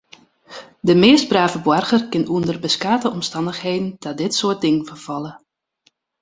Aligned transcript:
De 0.81 0.95
meast 1.03 1.27
brave 1.31 1.59
boarger 1.65 2.01
kin 2.11 2.29
ûnder 2.35 2.57
beskate 2.65 3.07
omstannichheden 3.17 3.85
ta 4.01 4.09
dit 4.21 4.33
soart 4.39 4.59
dingen 4.65 4.87
ferfalle. 4.89 5.31